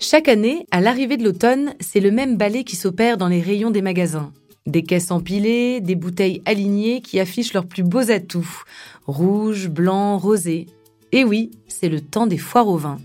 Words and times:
Chaque 0.00 0.28
année, 0.28 0.64
à 0.70 0.80
l'arrivée 0.80 1.16
de 1.16 1.24
l'automne, 1.24 1.74
c'est 1.80 1.98
le 1.98 2.12
même 2.12 2.36
balai 2.36 2.62
qui 2.62 2.76
s'opère 2.76 3.16
dans 3.16 3.26
les 3.26 3.40
rayons 3.40 3.72
des 3.72 3.82
magasins. 3.82 4.32
Des 4.64 4.84
caisses 4.84 5.10
empilées, 5.10 5.80
des 5.80 5.96
bouteilles 5.96 6.40
alignées 6.44 7.00
qui 7.00 7.18
affichent 7.18 7.52
leurs 7.52 7.66
plus 7.66 7.82
beaux 7.82 8.12
atouts. 8.12 8.62
Rouge, 9.08 9.68
blanc, 9.68 10.16
rosé. 10.16 10.66
Et 11.10 11.24
oui, 11.24 11.50
c'est 11.66 11.88
le 11.88 12.00
temps 12.00 12.28
des 12.28 12.38
foires 12.38 12.68
au 12.68 12.76
vin. 12.76 13.00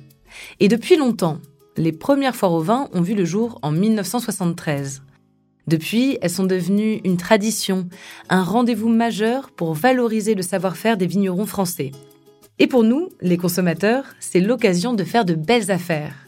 Et 0.60 0.68
depuis 0.68 0.96
longtemps, 0.96 1.40
les 1.78 1.94
premières 1.94 2.36
foires 2.36 2.54
au 2.54 2.62
vin 2.62 2.90
ont 2.94 3.02
vu 3.02 3.16
le 3.16 3.26
jour 3.26 3.58
en 3.64 3.72
1973. 3.72 5.02
Depuis, 5.66 6.20
elles 6.22 6.30
sont 6.30 6.44
devenues 6.44 7.02
une 7.04 7.18
tradition, 7.18 7.88
un 8.30 8.44
rendez-vous 8.44 8.90
majeur 8.90 9.50
pour 9.50 9.74
valoriser 9.74 10.36
le 10.36 10.44
savoir-faire 10.44 10.98
des 10.98 11.08
vignerons 11.08 11.48
français. 11.48 11.90
Et 12.60 12.68
pour 12.68 12.84
nous, 12.84 13.10
les 13.20 13.38
consommateurs, 13.38 14.06
c'est 14.20 14.42
l'occasion 14.42 14.94
de 14.94 15.04
faire 15.04 15.26
de 15.26 15.34
belles 15.34 15.72
affaires. 15.72 16.23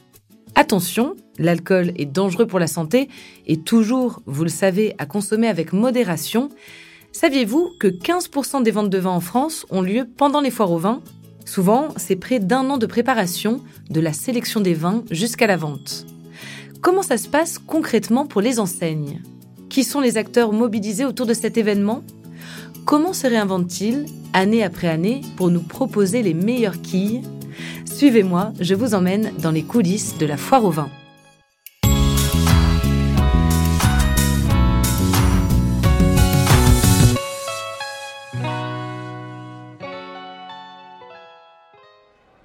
Attention, 0.57 1.17
l'alcool 1.37 1.91
est 1.97 2.05
dangereux 2.05 2.47
pour 2.47 2.59
la 2.59 2.67
santé 2.67 3.09
et 3.45 3.57
toujours, 3.57 4.21
vous 4.25 4.43
le 4.43 4.49
savez, 4.49 4.95
à 4.97 5.05
consommer 5.05 5.49
avec 5.49 5.73
modération. 5.73 6.49
Saviez-vous 7.11 7.71
que 7.77 7.87
15% 7.87 8.63
des 8.63 8.71
ventes 8.71 8.89
de 8.89 8.97
vin 8.97 9.11
en 9.11 9.19
France 9.19 9.65
ont 9.69 9.81
lieu 9.81 10.07
pendant 10.17 10.39
les 10.39 10.51
foires 10.51 10.71
au 10.71 10.77
vin? 10.77 11.01
Souvent, 11.45 11.89
c'est 11.97 12.15
près 12.15 12.39
d'un 12.39 12.69
an 12.69 12.77
de 12.77 12.85
préparation, 12.85 13.61
de 13.89 13.99
la 13.99 14.13
sélection 14.13 14.61
des 14.61 14.73
vins 14.73 15.03
jusqu'à 15.11 15.45
la 15.45 15.57
vente. 15.57 16.05
Comment 16.81 17.03
ça 17.03 17.17
se 17.17 17.27
passe 17.27 17.59
concrètement 17.59 18.25
pour 18.25 18.41
les 18.41 18.59
enseignes? 18.59 19.21
Qui 19.69 19.83
sont 19.83 19.99
les 19.99 20.17
acteurs 20.17 20.53
mobilisés 20.53 21.05
autour 21.05 21.25
de 21.25 21.33
cet 21.33 21.57
événement? 21.57 22.01
Comment 22.85 23.13
se 23.13 23.27
réinventent-ils, 23.27 24.05
année 24.31 24.63
après 24.63 24.87
année, 24.87 25.21
pour 25.35 25.51
nous 25.51 25.61
proposer 25.61 26.23
les 26.23 26.33
meilleures 26.33 26.81
quilles? 26.81 27.23
Suivez-moi, 27.95 28.51
je 28.59 28.75
vous 28.75 28.93
emmène 28.93 29.31
dans 29.37 29.51
les 29.51 29.63
coulisses 29.63 30.17
de 30.17 30.25
la 30.25 30.35
foire 30.35 30.65
au 30.65 30.69
vin. 30.69 30.89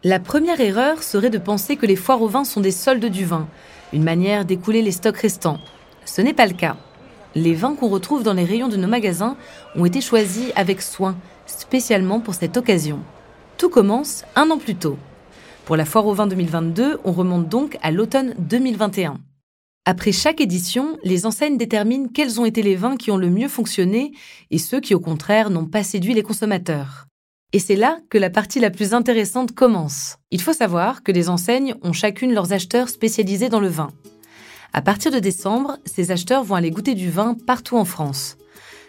La 0.04 0.20
première 0.20 0.60
erreur 0.60 1.02
serait 1.02 1.30
de 1.30 1.38
penser 1.38 1.74
que 1.74 1.84
les 1.84 1.96
foires 1.96 2.22
au 2.22 2.28
vin 2.28 2.44
sont 2.44 2.60
des 2.60 2.70
soldes 2.70 3.06
du 3.06 3.24
vin, 3.24 3.48
une 3.92 4.04
manière 4.04 4.44
d'écouler 4.44 4.82
les 4.82 4.92
stocks 4.92 5.16
restants. 5.16 5.58
Ce 6.04 6.20
n'est 6.20 6.32
pas 6.32 6.46
le 6.46 6.54
cas. 6.54 6.76
Les 7.34 7.54
vins 7.54 7.74
qu'on 7.74 7.88
retrouve 7.88 8.22
dans 8.22 8.34
les 8.34 8.44
rayons 8.44 8.68
de 8.68 8.76
nos 8.76 8.86
magasins 8.86 9.36
ont 9.74 9.84
été 9.84 10.00
choisis 10.00 10.52
avec 10.54 10.80
soin, 10.80 11.16
spécialement 11.46 12.20
pour 12.20 12.34
cette 12.34 12.56
occasion. 12.56 13.00
Tout 13.58 13.68
commence 13.68 14.22
un 14.36 14.48
an 14.50 14.58
plus 14.58 14.76
tôt. 14.76 14.96
Pour 15.70 15.76
la 15.76 15.84
foire 15.84 16.08
au 16.08 16.14
vin 16.14 16.26
2022, 16.26 16.98
on 17.04 17.12
remonte 17.12 17.48
donc 17.48 17.78
à 17.80 17.92
l'automne 17.92 18.34
2021. 18.40 19.20
Après 19.84 20.10
chaque 20.10 20.40
édition, 20.40 20.98
les 21.04 21.26
enseignes 21.26 21.58
déterminent 21.58 22.08
quels 22.12 22.40
ont 22.40 22.44
été 22.44 22.60
les 22.60 22.74
vins 22.74 22.96
qui 22.96 23.12
ont 23.12 23.16
le 23.16 23.30
mieux 23.30 23.46
fonctionné 23.46 24.10
et 24.50 24.58
ceux 24.58 24.80
qui 24.80 24.96
au 24.96 24.98
contraire 24.98 25.48
n'ont 25.48 25.66
pas 25.66 25.84
séduit 25.84 26.12
les 26.12 26.24
consommateurs. 26.24 27.06
Et 27.52 27.60
c'est 27.60 27.76
là 27.76 28.00
que 28.10 28.18
la 28.18 28.30
partie 28.30 28.58
la 28.58 28.70
plus 28.70 28.94
intéressante 28.94 29.52
commence. 29.52 30.16
Il 30.32 30.42
faut 30.42 30.52
savoir 30.52 31.04
que 31.04 31.12
les 31.12 31.28
enseignes 31.28 31.76
ont 31.82 31.92
chacune 31.92 32.34
leurs 32.34 32.52
acheteurs 32.52 32.88
spécialisés 32.88 33.48
dans 33.48 33.60
le 33.60 33.68
vin. 33.68 33.92
À 34.72 34.82
partir 34.82 35.12
de 35.12 35.20
décembre, 35.20 35.78
ces 35.84 36.10
acheteurs 36.10 36.42
vont 36.42 36.56
aller 36.56 36.72
goûter 36.72 36.96
du 36.96 37.10
vin 37.10 37.36
partout 37.46 37.76
en 37.76 37.84
France. 37.84 38.38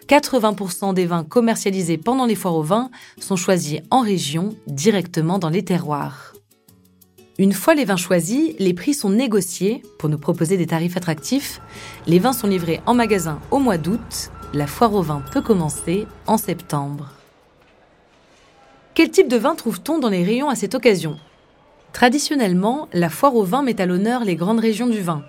80% 0.08 0.94
des 0.94 1.06
vins 1.06 1.22
commercialisés 1.22 1.96
pendant 1.96 2.26
les 2.26 2.34
foires 2.34 2.56
au 2.56 2.64
vin 2.64 2.90
sont 3.20 3.36
choisis 3.36 3.78
en 3.92 4.00
région, 4.00 4.56
directement 4.66 5.38
dans 5.38 5.48
les 5.48 5.64
terroirs. 5.64 6.31
Une 7.38 7.54
fois 7.54 7.74
les 7.74 7.86
vins 7.86 7.96
choisis, 7.96 8.54
les 8.58 8.74
prix 8.74 8.92
sont 8.92 9.08
négociés 9.08 9.82
pour 9.98 10.10
nous 10.10 10.18
proposer 10.18 10.58
des 10.58 10.66
tarifs 10.66 10.98
attractifs. 10.98 11.62
Les 12.06 12.18
vins 12.18 12.34
sont 12.34 12.46
livrés 12.46 12.80
en 12.84 12.92
magasin 12.92 13.40
au 13.50 13.58
mois 13.58 13.78
d'août. 13.78 14.30
La 14.52 14.66
foire 14.66 14.92
au 14.92 15.00
vin 15.00 15.22
peut 15.32 15.40
commencer 15.40 16.06
en 16.26 16.36
septembre. 16.36 17.10
Quel 18.94 19.10
type 19.10 19.28
de 19.28 19.38
vin 19.38 19.54
trouve-t-on 19.54 19.98
dans 19.98 20.10
les 20.10 20.24
rayons 20.24 20.50
à 20.50 20.54
cette 20.54 20.74
occasion? 20.74 21.18
Traditionnellement, 21.94 22.88
la 22.92 23.08
foire 23.08 23.34
au 23.34 23.44
vin 23.44 23.62
met 23.62 23.80
à 23.80 23.86
l'honneur 23.86 24.24
les 24.24 24.36
grandes 24.36 24.60
régions 24.60 24.88
du 24.88 25.00
vin. 25.00 25.24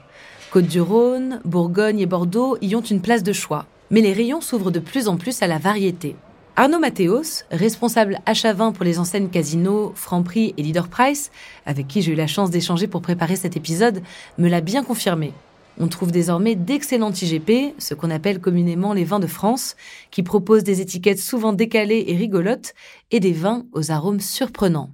Côte-du-Rhône, 0.52 1.40
Bourgogne 1.46 2.02
et 2.02 2.06
Bordeaux 2.06 2.58
y 2.62 2.76
ont 2.76 2.82
une 2.82 3.02
place 3.02 3.24
de 3.24 3.32
choix, 3.32 3.66
mais 3.92 4.02
les 4.02 4.12
rayons 4.12 4.42
s'ouvrent 4.42 4.72
de 4.72 4.80
plus 4.80 5.08
en 5.08 5.16
plus 5.16 5.42
à 5.42 5.48
la 5.48 5.58
variété. 5.58 6.18
Arnaud 6.56 6.78
Mathéos, 6.78 7.46
responsable 7.50 8.20
achat 8.28 8.54
vin 8.54 8.72
pour 8.72 8.86
les 8.86 9.00
enseignes 9.00 9.30
Casino, 9.30 9.92
Franprix 9.96 10.54
et 10.56 10.62
Leader 10.62 10.88
Price, 10.88 11.32
avec 11.66 11.88
qui 11.88 12.04
j'ai 12.04 12.12
eu 12.12 12.16
la 12.16 12.28
chance 12.28 12.52
d'échanger 12.52 12.86
pour 12.86 13.02
préparer 13.02 13.36
cet 13.36 13.58
épisode, 13.58 14.04
me 14.38 14.48
l'a 14.48 14.62
bien 14.62 14.84
confirmé. 14.84 15.34
On 15.80 15.88
trouve 15.88 16.12
désormais 16.12 16.54
d'excellents 16.54 17.12
IGP, 17.12 17.74
ce 17.80 17.96
qu'on 17.96 18.12
appelle 18.12 18.40
communément 18.40 18.94
les 18.94 19.04
vins 19.04 19.20
de 19.20 19.26
France, 19.26 19.76
qui 20.12 20.22
proposent 20.22 20.64
des 20.64 20.80
étiquettes 20.80 21.18
souvent 21.18 21.54
décalées 21.54 22.06
et 22.08 22.16
rigolotes 22.16 22.76
et 23.10 23.20
des 23.20 23.34
vins 23.34 23.66
aux 23.72 23.90
arômes 23.90 24.20
surprenants. 24.20 24.92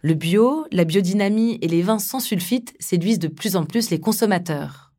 Le 0.00 0.14
bio, 0.14 0.66
la 0.72 0.82
biodynamie 0.82 1.60
et 1.62 1.68
les 1.68 1.82
vins 1.82 2.00
sans 2.00 2.18
sulfite 2.18 2.74
séduisent 2.80 3.20
de 3.20 3.28
plus 3.28 3.54
en 3.54 3.66
plus 3.66 3.90
les 3.90 4.00
consommateurs. 4.00 4.92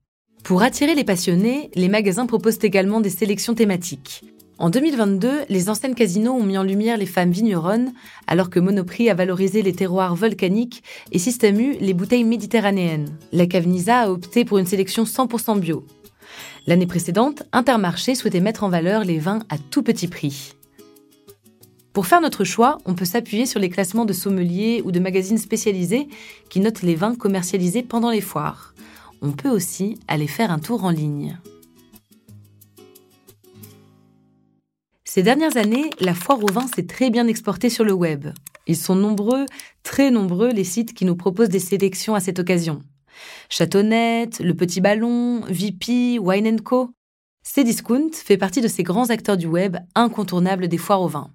Pour 0.45 0.61
attirer 0.61 0.95
les 0.95 1.03
passionnés, 1.03 1.71
les 1.75 1.89
magasins 1.89 2.25
proposent 2.25 2.59
également 2.61 3.01
des 3.01 3.09
sélections 3.09 3.53
thématiques. 3.53 4.23
En 4.59 4.69
2022, 4.69 5.45
les 5.49 5.69
enseignes 5.69 5.95
Casino 5.95 6.31
ont 6.31 6.43
mis 6.43 6.57
en 6.57 6.63
lumière 6.63 6.97
les 6.97 7.07
femmes 7.07 7.31
vigneronnes, 7.31 7.91
alors 8.27 8.51
que 8.51 8.59
Monoprix 8.59 9.09
a 9.09 9.15
valorisé 9.15 9.63
les 9.63 9.73
terroirs 9.73 10.15
volcaniques 10.15 10.83
et 11.11 11.17
Système 11.17 11.59
U 11.59 11.75
les 11.79 11.93
bouteilles 11.93 12.23
méditerranéennes. 12.23 13.17
La 13.31 13.47
Cavenisa 13.47 14.01
a 14.01 14.09
opté 14.09 14.45
pour 14.45 14.59
une 14.59 14.67
sélection 14.67 15.05
100% 15.05 15.59
bio. 15.59 15.85
L'année 16.67 16.85
précédente, 16.85 17.43
Intermarché 17.51 18.13
souhaitait 18.15 18.39
mettre 18.39 18.63
en 18.63 18.69
valeur 18.69 19.03
les 19.03 19.17
vins 19.17 19.39
à 19.49 19.57
tout 19.57 19.81
petit 19.81 20.07
prix. 20.07 20.53
Pour 21.91 22.05
faire 22.05 22.21
notre 22.21 22.43
choix, 22.43 22.77
on 22.85 22.93
peut 22.93 23.05
s'appuyer 23.05 23.45
sur 23.45 23.59
les 23.59 23.69
classements 23.69 24.05
de 24.05 24.13
sommeliers 24.13 24.81
ou 24.85 24.91
de 24.91 24.99
magazines 24.99 25.37
spécialisés 25.37 26.07
qui 26.49 26.59
notent 26.59 26.83
les 26.83 26.95
vins 26.95 27.15
commercialisés 27.15 27.83
pendant 27.83 28.11
les 28.11 28.21
foires. 28.21 28.73
On 29.21 29.31
peut 29.31 29.49
aussi 29.49 29.97
aller 30.07 30.27
faire 30.27 30.51
un 30.51 30.59
tour 30.59 30.85
en 30.85 30.89
ligne. 30.89 31.37
Ces 35.15 35.21
dernières 35.21 35.57
années, 35.57 35.91
la 35.99 36.15
foire 36.15 36.43
au 36.43 36.51
vin 36.51 36.65
s'est 36.73 36.87
très 36.87 37.11
bien 37.11 37.27
exportée 37.27 37.69
sur 37.69 37.83
le 37.83 37.93
web. 37.93 38.29
Ils 38.65 38.75
sont 38.75 38.95
nombreux, 38.95 39.45
très 39.83 40.09
nombreux, 40.09 40.49
les 40.49 40.63
sites 40.63 40.95
qui 40.95 41.05
nous 41.05 41.15
proposent 41.15 41.49
des 41.49 41.59
sélections 41.59 42.15
à 42.15 42.19
cette 42.19 42.39
occasion. 42.39 42.81
Châteaunette, 43.47 44.39
Le 44.39 44.55
Petit 44.55 44.81
Ballon, 44.81 45.41
VP, 45.41 46.17
Wine 46.17 46.61
Co. 46.61 46.89
Cdiscount 47.43 48.09
fait 48.11 48.37
partie 48.37 48.59
de 48.59 48.67
ces 48.67 48.81
grands 48.81 49.11
acteurs 49.11 49.37
du 49.37 49.45
web 49.45 49.77
incontournables 49.93 50.67
des 50.67 50.79
foires 50.79 51.03
au 51.03 51.07
vin. 51.07 51.29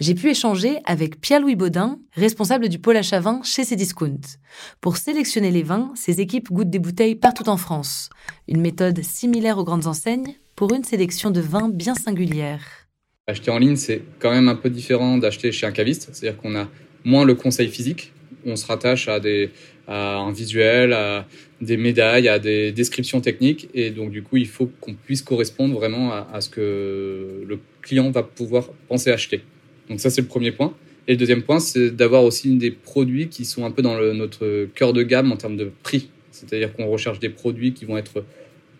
J'ai 0.00 0.16
pu 0.16 0.30
échanger 0.30 0.80
avec 0.84 1.20
Pierre-Louis 1.20 1.54
Baudin, 1.54 2.00
responsable 2.14 2.68
du 2.68 2.80
pôle 2.80 2.96
achat 2.96 3.20
vin 3.20 3.42
chez 3.44 3.62
Cdiscount. 3.62 4.22
Pour 4.80 4.96
sélectionner 4.96 5.52
les 5.52 5.62
vins, 5.62 5.92
ces 5.94 6.20
équipes 6.20 6.50
goûtent 6.50 6.68
des 6.68 6.80
bouteilles 6.80 7.14
partout 7.14 7.48
en 7.48 7.58
France. 7.58 8.10
Une 8.48 8.60
méthode 8.60 9.04
similaire 9.04 9.58
aux 9.58 9.64
grandes 9.64 9.86
enseignes 9.86 10.34
pour 10.56 10.74
une 10.74 10.82
sélection 10.82 11.30
de 11.30 11.40
vins 11.40 11.68
bien 11.68 11.94
singulière. 11.94 12.83
Acheter 13.26 13.50
en 13.50 13.58
ligne, 13.58 13.76
c'est 13.76 14.02
quand 14.18 14.30
même 14.30 14.50
un 14.50 14.54
peu 14.54 14.68
différent 14.68 15.16
d'acheter 15.16 15.50
chez 15.50 15.64
un 15.64 15.72
caviste. 15.72 16.10
C'est-à-dire 16.12 16.38
qu'on 16.38 16.54
a 16.56 16.68
moins 17.04 17.24
le 17.24 17.34
conseil 17.34 17.68
physique. 17.68 18.12
On 18.44 18.54
se 18.54 18.66
rattache 18.66 19.08
à, 19.08 19.18
des, 19.18 19.48
à 19.88 20.18
un 20.18 20.30
visuel, 20.30 20.92
à 20.92 21.26
des 21.62 21.78
médailles, 21.78 22.28
à 22.28 22.38
des 22.38 22.70
descriptions 22.70 23.22
techniques. 23.22 23.70
Et 23.72 23.88
donc, 23.88 24.10
du 24.10 24.22
coup, 24.22 24.36
il 24.36 24.46
faut 24.46 24.70
qu'on 24.78 24.92
puisse 24.92 25.22
correspondre 25.22 25.74
vraiment 25.74 26.12
à, 26.12 26.40
ce 26.42 26.50
que 26.50 27.42
le 27.48 27.60
client 27.80 28.10
va 28.10 28.22
pouvoir 28.22 28.68
penser 28.88 29.10
acheter. 29.10 29.40
Donc, 29.88 30.00
ça, 30.00 30.10
c'est 30.10 30.20
le 30.20 30.26
premier 30.26 30.52
point. 30.52 30.74
Et 31.08 31.12
le 31.12 31.16
deuxième 31.16 31.44
point, 31.44 31.60
c'est 31.60 31.96
d'avoir 31.96 32.24
aussi 32.24 32.54
des 32.56 32.72
produits 32.72 33.28
qui 33.28 33.46
sont 33.46 33.64
un 33.64 33.70
peu 33.70 33.80
dans 33.80 33.98
notre 34.12 34.66
cœur 34.74 34.92
de 34.92 35.02
gamme 35.02 35.32
en 35.32 35.38
termes 35.38 35.56
de 35.56 35.70
prix. 35.82 36.10
C'est-à-dire 36.30 36.74
qu'on 36.74 36.88
recherche 36.88 37.20
des 37.20 37.30
produits 37.30 37.72
qui 37.72 37.86
vont 37.86 37.96
être 37.96 38.22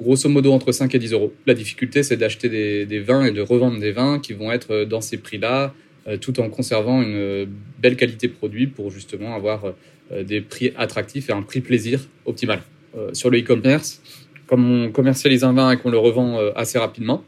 grosso 0.01 0.29
modo 0.29 0.53
entre 0.53 0.73
5 0.73 0.95
et 0.95 0.99
10 0.99 1.13
euros. 1.13 1.33
La 1.47 1.55
difficulté, 1.55 2.03
c'est 2.03 2.17
d'acheter 2.17 2.49
des, 2.49 3.01
vins 3.01 3.25
et 3.25 3.31
de 3.31 3.41
revendre 3.41 3.79
des 3.79 3.93
vins 3.93 4.19
qui 4.19 4.33
vont 4.33 4.53
être 4.53 4.85
dans 4.85 5.01
ces 5.01 5.19
prix-là, 5.19 5.75
euh, 6.07 6.17
tout 6.17 6.41
en 6.41 6.51
conservant 6.51 7.03
une 7.03 7.47
belle 7.81 7.97
qualité 7.97 8.29
produit 8.29 8.67
pour 8.67 8.91
justement 8.91 9.35
avoir 9.35 9.73
euh, 10.13 10.23
des 10.23 10.41
prix 10.41 10.73
attractifs 10.77 11.31
et 11.31 11.33
un 11.33 11.43
prix 11.43 11.61
plaisir 11.61 12.01
optimal. 12.27 12.63
Euh, 12.97 13.11
sur 13.13 13.31
le 13.31 13.39
e-commerce, 13.39 14.03
comme 14.47 14.71
on 14.71 14.91
commercialise 14.91 15.45
un 15.45 15.53
vin 15.53 15.71
et 15.71 15.77
qu'on 15.77 15.91
le 15.91 15.99
revend 15.99 16.39
assez 16.55 16.79
rapidement, 16.79 17.25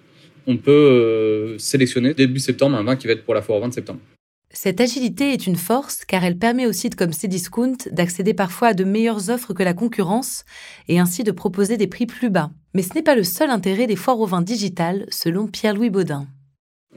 on 0.46 0.58
peut 0.58 1.56
sélectionner 1.58 2.14
début 2.14 2.38
septembre 2.38 2.76
un 2.76 2.84
vin 2.84 2.94
qui 2.94 3.06
va 3.06 3.14
être 3.14 3.24
pour 3.24 3.34
la 3.34 3.42
foire 3.42 3.58
au 3.58 3.62
20 3.62 3.72
septembre. 3.72 4.00
Cette 4.52 4.80
agilité 4.80 5.32
est 5.32 5.46
une 5.46 5.56
force 5.56 6.04
car 6.04 6.24
elle 6.24 6.38
permet 6.38 6.66
aux 6.66 6.72
sites 6.72 6.94
comme 6.94 7.12
Cdiscount 7.12 7.76
d'accéder 7.90 8.32
parfois 8.32 8.68
à 8.68 8.74
de 8.74 8.84
meilleures 8.84 9.28
offres 9.28 9.52
que 9.52 9.62
la 9.62 9.74
concurrence 9.74 10.44
et 10.88 10.98
ainsi 10.98 11.24
de 11.24 11.32
proposer 11.32 11.76
des 11.76 11.88
prix 11.88 12.06
plus 12.06 12.30
bas. 12.30 12.50
Mais 12.72 12.82
ce 12.82 12.94
n'est 12.94 13.02
pas 13.02 13.16
le 13.16 13.24
seul 13.24 13.50
intérêt 13.50 13.86
des 13.86 13.96
foires 13.96 14.20
au 14.20 14.26
vin 14.26 14.42
digital 14.42 15.06
selon 15.10 15.46
Pierre-Louis 15.46 15.90
Baudin. 15.90 16.26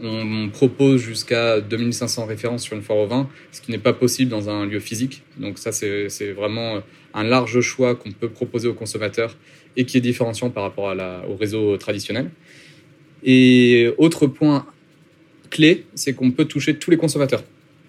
On 0.02 0.50
propose 0.54 1.02
jusqu'à 1.02 1.60
2500 1.60 2.26
références 2.26 2.64
sur 2.64 2.78
une 2.78 2.82
foire 2.82 3.00
au 3.00 3.08
vin, 3.08 3.28
ce 3.52 3.60
qui 3.60 3.72
n'est 3.72 3.80
pas 3.80 3.92
possible 3.92 4.32
dans 4.32 4.50
un 4.50 4.66
lieu 4.66 4.80
physique. 4.80 5.24
Donc 5.38 5.58
ça, 5.58 5.74
c'est 5.74 6.32
vraiment 6.32 6.80
un 7.14 7.24
large 7.24 7.60
choix 7.60 7.96
qu'on 7.96 8.12
peut 8.12 8.30
proposer 8.30 8.70
aux 8.70 8.74
consommateurs 8.74 9.36
et 9.76 9.86
qui 9.86 9.98
est 9.98 10.02
différenciant 10.02 10.52
par 10.52 10.64
rapport 10.64 10.96
au 11.28 11.36
réseau 11.36 11.76
traditionnel. 11.76 12.32
Et 13.24 13.90
autre 13.98 14.28
point 14.28 14.66
clé, 15.50 15.86
c'est 15.96 16.14
qu'on 16.14 16.32
peut 16.32 16.46
toucher 16.46 16.76
tous 16.76 16.92
les 16.92 16.98
consommateurs. 16.98 17.44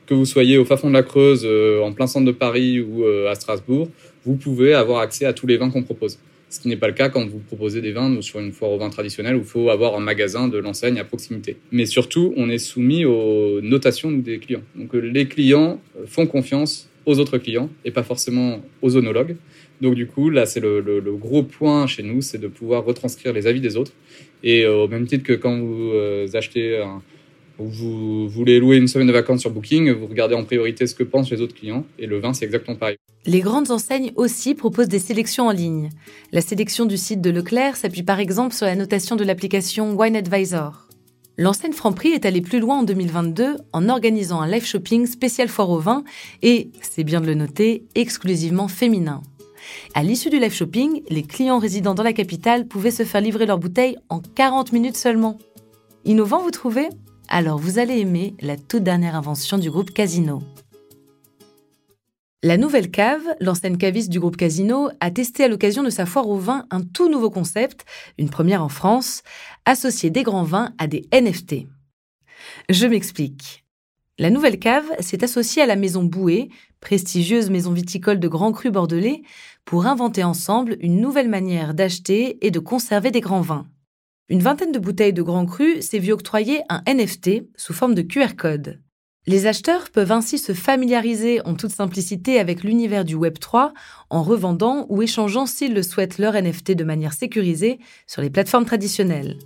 Que 0.07 0.15
vous 0.15 0.25
soyez 0.25 0.59
au 0.59 0.65
fin 0.65 0.77
de 0.77 0.93
la 0.93 1.03
Creuse, 1.03 1.43
euh, 1.45 1.81
en 1.83 1.93
plein 1.93 2.07
centre 2.07 2.27
de 2.27 2.33
Paris 2.33 2.81
ou 2.81 3.05
euh, 3.05 3.31
à 3.31 3.35
Strasbourg, 3.37 3.89
vous 4.25 4.35
pouvez 4.35 4.75
avoir 4.75 5.01
accès 5.01 5.25
à 5.25 5.33
tous 5.33 5.47
les 5.47 5.57
vins 5.57 5.71
qu'on 5.71 5.83
propose. 5.83 6.19
Ce 6.49 6.59
qui 6.59 6.67
n'est 6.67 6.77
pas 6.77 6.89
le 6.89 6.95
cas 6.95 7.11
quand 7.11 7.25
vous 7.25 7.39
proposez 7.39 7.81
des 7.81 7.93
vins 7.93 8.21
sur 8.21 8.41
une 8.41 8.51
foire 8.51 8.73
au 8.73 8.79
vin 8.79 8.91
traditionnelle 8.91 9.37
où 9.37 9.41
il 9.41 9.45
faut 9.45 9.71
avoir 9.71 9.95
un 9.95 10.01
magasin 10.01 10.49
de 10.49 10.59
l'enseigne 10.59 10.99
à 10.99 11.05
proximité. 11.05 11.59
Mais 11.71 11.87
surtout, 11.87 12.35
on 12.37 12.51
est 12.51 12.59
soumis 12.59 13.05
aux 13.05 13.61
notations 13.61 14.11
des 14.11 14.41
clients. 14.41 14.63
Donc 14.75 14.93
euh, 14.97 14.99
les 14.99 15.27
clients 15.27 15.81
font 16.07 16.27
confiance 16.27 16.89
aux 17.07 17.21
autres 17.21 17.39
clients 17.39 17.71
et 17.85 17.93
pas 17.93 18.03
forcément 18.03 18.61
aux 18.83 18.97
onologues. 18.97 19.37
Donc 19.81 19.95
du 19.95 20.09
coup, 20.09 20.29
là, 20.29 20.45
c'est 20.45 20.61
le, 20.61 21.01
gros 21.17 21.45
point 21.45 21.87
chez 21.87 22.03
nous, 22.03 22.21
c'est 22.21 22.39
de 22.39 22.49
pouvoir 22.49 22.85
retranscrire 22.85 23.33
les 23.33 23.47
avis 23.47 23.61
des 23.61 23.77
autres. 23.77 23.93
Et 24.43 24.67
au 24.67 24.89
même 24.89 25.07
titre 25.07 25.25
que 25.25 25.33
quand 25.33 25.59
vous 25.59 25.93
achetez 26.35 26.79
un, 26.79 27.01
vous 27.69 28.29
voulez 28.29 28.59
louer 28.59 28.77
une 28.77 28.89
semaine 28.89 29.07
de 29.07 29.13
vacances 29.13 29.41
sur 29.41 29.51
Booking, 29.51 29.93
vous 29.93 30.07
regardez 30.07 30.35
en 30.35 30.45
priorité 30.45 30.87
ce 30.87 30.95
que 30.95 31.03
pensent 31.03 31.31
les 31.31 31.41
autres 31.41 31.55
clients, 31.55 31.85
et 31.99 32.07
le 32.07 32.19
vin, 32.19 32.33
c'est 32.33 32.45
exactement 32.45 32.77
pareil. 32.77 32.97
Les 33.27 33.41
grandes 33.41 33.71
enseignes 33.71 34.13
aussi 34.17 34.55
proposent 34.55 34.89
des 34.89 34.99
sélections 34.99 35.49
en 35.49 35.53
ligne. 35.53 35.91
La 36.33 36.41
sélection 36.41 36.87
du 36.87 36.97
site 36.97 37.21
de 37.21 37.31
Leclerc 37.31 37.77
s'appuie 37.77 38.03
par 38.03 38.19
exemple 38.19 38.55
sur 38.55 38.67
la 38.67 38.77
notation 38.77 39.17
de 39.17 39.25
l'application 39.25 39.95
Wine 39.95 40.17
Advisor. 40.17 40.87
L'enseigne 41.37 41.73
Franprix 41.73 42.13
est 42.13 42.27
allée 42.27 42.41
plus 42.41 42.61
loin 42.61 42.81
en 42.81 42.83
2022 42.83 43.57
en 43.73 43.89
organisant 43.89 44.41
un 44.41 44.47
live 44.47 44.65
shopping 44.65 45.07
spécial 45.07 45.49
foire 45.49 45.71
au 45.71 45.79
vin 45.79 46.05
et, 46.43 46.71
c'est 46.83 47.05
bien 47.05 47.21
de 47.21 47.27
le 47.27 47.35
noter, 47.35 47.85
exclusivement 47.95 48.69
féminin. 48.69 49.23
À 49.95 50.03
l'issue 50.03 50.31
du 50.31 50.39
live 50.39 50.53
shopping, 50.53 51.03
les 51.09 51.23
clients 51.23 51.59
résidant 51.59 51.95
dans 51.95 52.03
la 52.03 52.13
capitale 52.13 52.67
pouvaient 52.67 52.91
se 52.91 53.05
faire 53.05 53.21
livrer 53.21 53.47
leurs 53.47 53.59
bouteilles 53.59 53.97
en 54.09 54.21
40 54.21 54.73
minutes 54.73 54.97
seulement. 54.97 55.39
Innovant, 56.05 56.43
vous 56.43 56.51
trouvez? 56.51 56.89
Alors 57.31 57.59
vous 57.59 57.79
allez 57.79 57.99
aimer 57.99 58.35
la 58.41 58.57
toute 58.57 58.83
dernière 58.83 59.15
invention 59.15 59.57
du 59.57 59.71
groupe 59.71 59.93
Casino. 59.93 60.43
La 62.43 62.57
nouvelle 62.57 62.91
cave, 62.91 63.23
l'ancienne 63.39 63.79
caviste 63.79 64.11
du 64.11 64.19
groupe 64.19 64.37
Casino, 64.37 64.91
a 65.01 65.11
testé 65.11 65.45
à 65.45 65.49
l'occasion 65.49 65.83
de 65.83 65.91
sa 65.91 66.07
foire 66.07 66.29
au 66.29 66.39
vin 66.39 66.67
un 66.71 66.83
tout 66.83 67.09
nouveau 67.09 67.31
concept, 67.31 67.85
une 68.19 68.31
première 68.31 68.65
en 68.65 68.69
France, 68.69 69.23
associer 69.65 70.11
des 70.11 70.23
grands 70.23 70.43
vins 70.43 70.75
à 70.79 70.87
des 70.87 71.07
NFT. 71.13 71.67
Je 72.69 72.87
m'explique. 72.87 73.65
La 74.19 74.31
nouvelle 74.31 74.59
cave 74.59 74.91
s'est 74.99 75.23
associée 75.23 75.63
à 75.63 75.67
la 75.67 75.77
maison 75.77 76.03
Bouet, 76.03 76.49
prestigieuse 76.81 77.51
maison 77.51 77.73
viticole 77.73 78.19
de 78.19 78.29
Grand 78.29 78.53
Cru 78.53 78.71
bordelais, 78.71 79.23
pour 79.65 79.87
inventer 79.87 80.25
ensemble 80.25 80.77
une 80.81 81.01
nouvelle 81.01 81.29
manière 81.29 81.75
d'acheter 81.75 82.45
et 82.45 82.51
de 82.51 82.59
conserver 82.59 83.11
des 83.11 83.21
grands 83.21 83.41
vins. 83.43 83.67
Une 84.31 84.43
vingtaine 84.43 84.71
de 84.71 84.79
bouteilles 84.79 85.13
de 85.13 85.23
Grand 85.23 85.45
Cru 85.45 85.83
s'est 85.83 85.99
vu 85.99 86.13
octroyer 86.13 86.63
un 86.69 86.85
NFT 86.87 87.49
sous 87.57 87.73
forme 87.73 87.97
de 87.97 88.03
QR 88.03 88.37
code. 88.39 88.81
Les 89.27 89.47
acheteurs 89.47 89.91
peuvent 89.91 90.13
ainsi 90.13 90.39
se 90.39 90.53
familiariser 90.53 91.45
en 91.45 91.55
toute 91.55 91.73
simplicité 91.73 92.39
avec 92.39 92.63
l'univers 92.63 93.05
du 93.05 93.17
Web3 93.17 93.73
en 94.09 94.23
revendant 94.23 94.87
ou 94.89 95.03
échangeant 95.03 95.47
s'ils 95.47 95.75
le 95.75 95.83
souhaitent 95.83 96.19
leur 96.19 96.41
NFT 96.41 96.77
de 96.77 96.85
manière 96.85 97.13
sécurisée 97.13 97.81
sur 98.07 98.23
les 98.23 98.31
plateformes 98.31 98.65
traditionnelles. 98.65 99.37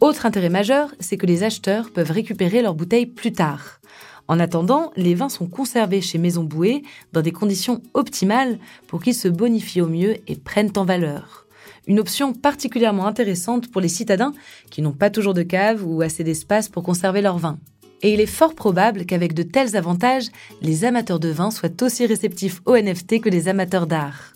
Autre 0.00 0.24
intérêt 0.24 0.48
majeur, 0.48 0.94
c'est 1.00 1.18
que 1.18 1.26
les 1.26 1.42
acheteurs 1.42 1.92
peuvent 1.92 2.10
récupérer 2.10 2.62
leurs 2.62 2.74
bouteilles 2.74 3.04
plus 3.04 3.32
tard. 3.32 3.78
En 4.26 4.40
attendant, 4.40 4.90
les 4.96 5.14
vins 5.14 5.28
sont 5.28 5.48
conservés 5.48 6.00
chez 6.00 6.16
Maison 6.16 6.44
Bouée 6.44 6.82
dans 7.12 7.20
des 7.20 7.32
conditions 7.32 7.82
optimales 7.92 8.58
pour 8.86 9.02
qu'ils 9.02 9.14
se 9.14 9.28
bonifient 9.28 9.82
au 9.82 9.86
mieux 9.86 10.16
et 10.26 10.36
prennent 10.36 10.72
en 10.76 10.86
valeur 10.86 11.43
une 11.86 12.00
option 12.00 12.32
particulièrement 12.32 13.06
intéressante 13.06 13.70
pour 13.70 13.80
les 13.80 13.88
citadins 13.88 14.32
qui 14.70 14.82
n'ont 14.82 14.92
pas 14.92 15.10
toujours 15.10 15.34
de 15.34 15.42
cave 15.42 15.86
ou 15.86 16.02
assez 16.02 16.24
d'espace 16.24 16.68
pour 16.68 16.82
conserver 16.82 17.20
leur 17.20 17.38
vin. 17.38 17.58
Et 18.02 18.12
il 18.12 18.20
est 18.20 18.26
fort 18.26 18.54
probable 18.54 19.06
qu'avec 19.06 19.32
de 19.32 19.42
tels 19.42 19.76
avantages, 19.76 20.28
les 20.60 20.84
amateurs 20.84 21.20
de 21.20 21.28
vin 21.28 21.50
soient 21.50 21.82
aussi 21.82 22.04
réceptifs 22.06 22.60
aux 22.66 22.76
NFT 22.76 23.20
que 23.20 23.30
les 23.30 23.48
amateurs 23.48 23.86
d'art. 23.86 24.34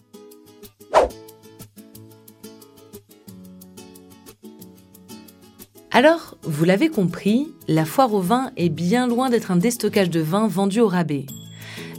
Alors, 5.90 6.36
vous 6.42 6.64
l'avez 6.64 6.90
compris, 6.90 7.48
la 7.66 7.84
foire 7.84 8.14
au 8.14 8.20
vin 8.20 8.52
est 8.56 8.68
bien 8.68 9.06
loin 9.06 9.30
d'être 9.30 9.50
un 9.50 9.56
déstockage 9.56 10.10
de 10.10 10.20
vin 10.20 10.46
vendu 10.46 10.80
au 10.80 10.86
rabais. 10.86 11.26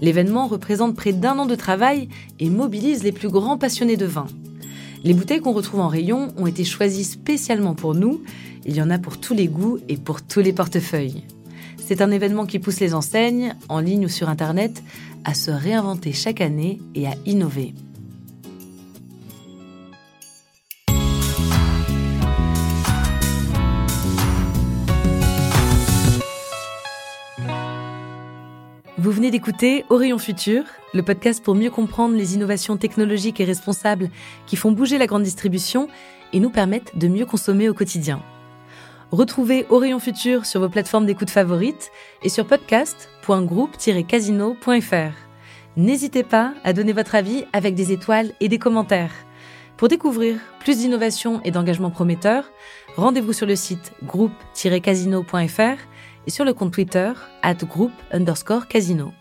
L'événement 0.02 0.48
représente 0.48 0.96
près 0.96 1.12
d'un 1.12 1.38
an 1.38 1.46
de 1.46 1.56
travail 1.56 2.08
et 2.40 2.50
mobilise 2.50 3.04
les 3.04 3.12
plus 3.12 3.30
grands 3.30 3.58
passionnés 3.58 3.98
de 3.98 4.06
vin. 4.06 4.28
Les 5.04 5.14
bouteilles 5.14 5.40
qu'on 5.40 5.54
retrouve 5.54 5.80
en 5.80 5.88
rayon 5.88 6.34
ont 6.38 6.48
été 6.48 6.64
choisies 6.66 7.06
spécialement 7.06 7.74
pour 7.74 7.96
nous. 7.96 8.22
Il 8.66 8.76
y 8.76 8.82
en 8.82 8.90
a 8.90 9.00
pour 9.00 9.18
tous 9.18 9.34
les 9.34 9.48
goûts 9.48 9.80
et 9.88 9.98
pour 9.98 10.22
tous 10.22 10.42
les 10.42 10.54
portefeuilles. 10.54 11.24
C'est 11.78 12.02
un 12.02 12.12
événement 12.12 12.46
qui 12.46 12.60
pousse 12.60 12.80
les 12.82 12.94
enseignes, 12.94 13.56
en 13.70 13.80
ligne 13.80 14.06
ou 14.06 14.10
sur 14.10 14.30
Internet, 14.30 14.84
à 15.24 15.34
se 15.34 15.52
réinventer 15.52 16.12
chaque 16.14 16.42
année 16.42 16.80
et 16.96 17.08
à 17.08 17.16
innover. 17.26 17.74
Vous 29.10 29.16
venez 29.16 29.32
d'écouter 29.32 29.86
Orion 29.90 30.20
Futur, 30.20 30.66
le 30.94 31.02
podcast 31.02 31.44
pour 31.44 31.56
mieux 31.56 31.72
comprendre 31.72 32.16
les 32.16 32.36
innovations 32.36 32.78
technologiques 32.78 33.40
et 33.40 33.44
responsables 33.44 34.12
qui 34.46 34.56
font 34.56 34.72
bouger 34.72 35.00
la 35.00 35.08
grande 35.08 35.24
distribution 35.24 35.88
et 36.32 36.40
nous 36.40 36.52
permettent 36.52 36.96
de 36.96 37.08
mieux 37.08 37.26
consommer 37.26 37.70
au 37.70 37.74
quotidien. 37.74 38.22
Retrouvez 39.12 39.66
Orion 39.72 39.98
Futur 39.98 40.46
sur 40.46 40.62
vos 40.62 40.70
plateformes 40.70 41.08
d'écoute 41.08 41.32
favorites 41.32 41.90
et 42.22 42.30
sur 42.30 42.46
podcast.groupe-casino.fr. 42.46 45.14
N'hésitez 45.76 46.22
pas 46.22 46.54
à 46.64 46.74
donner 46.74 46.94
votre 46.94 47.16
avis 47.16 47.46
avec 47.52 47.74
des 47.74 47.92
étoiles 47.92 48.32
et 48.40 48.48
des 48.48 48.60
commentaires. 48.60 49.26
Pour 49.76 49.88
découvrir 49.88 50.38
plus 50.60 50.78
d'innovations 50.78 51.42
et 51.44 51.50
d'engagements 51.50 51.90
prometteurs, 51.90 52.52
rendez-vous 52.96 53.34
sur 53.34 53.48
le 53.48 53.56
site 53.56 53.92
groupe-casino.fr 54.04 55.80
sur 56.30 56.46
le 56.46 56.54
compte 56.54 56.74
Twitter 56.74 57.12
at 57.42 57.56
group 57.56 57.92
underscore 58.12 58.68
casino. 58.68 59.12